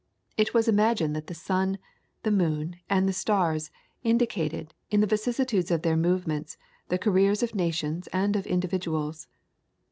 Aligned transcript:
It 0.35 0.55
was 0.55 0.67
imagined 0.67 1.15
that 1.15 1.27
the 1.27 1.35
sun, 1.35 1.77
the 2.23 2.31
moon, 2.31 2.77
and 2.89 3.07
the 3.07 3.13
stars 3.13 3.69
indicated, 4.03 4.73
in 4.89 4.99
the 4.99 5.05
vicissitudes 5.05 5.69
of 5.69 5.83
their 5.83 5.95
movements, 5.95 6.57
the 6.89 6.97
careers 6.97 7.43
of 7.43 7.53
nations 7.53 8.07
and 8.07 8.35
of 8.35 8.47
individuals. 8.47 9.27